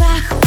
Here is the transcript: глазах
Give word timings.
глазах 0.00 0.39